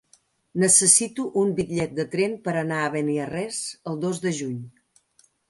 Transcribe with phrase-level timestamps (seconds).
[0.61, 3.61] Necessito un bitllet de tren per anar a Beniarrés
[3.93, 4.59] el dos de juny.